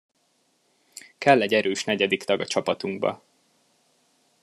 [1.17, 3.23] Kell egy erős negyedik tag a csapatunkba.